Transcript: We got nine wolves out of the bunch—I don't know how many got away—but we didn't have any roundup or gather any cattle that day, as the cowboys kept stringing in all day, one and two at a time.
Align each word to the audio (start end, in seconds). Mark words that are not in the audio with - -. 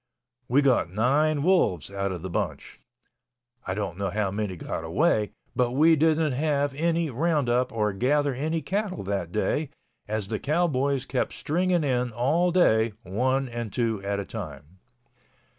We 0.47 0.63
got 0.63 0.89
nine 0.89 1.43
wolves 1.43 1.91
out 1.91 2.11
of 2.11 2.23
the 2.23 2.29
bunch—I 2.31 3.75
don't 3.75 3.99
know 3.99 4.09
how 4.09 4.31
many 4.31 4.55
got 4.55 4.83
away—but 4.83 5.71
we 5.73 5.95
didn't 5.95 6.31
have 6.31 6.73
any 6.73 7.11
roundup 7.11 7.71
or 7.71 7.93
gather 7.93 8.33
any 8.33 8.63
cattle 8.63 9.03
that 9.03 9.31
day, 9.31 9.69
as 10.07 10.29
the 10.29 10.39
cowboys 10.39 11.05
kept 11.05 11.33
stringing 11.33 11.83
in 11.83 12.11
all 12.13 12.51
day, 12.51 12.93
one 13.03 13.47
and 13.47 13.71
two 13.71 14.01
at 14.03 14.19
a 14.19 14.25
time. 14.25 14.79